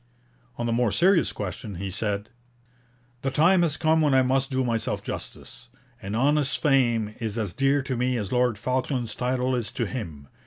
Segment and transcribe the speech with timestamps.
[0.57, 2.29] On the more serious question he said:
[3.21, 5.69] 'The time has come when I must do myself justice.
[6.01, 10.27] An honest fame is as dear to me as Lord Falkland's title is to him.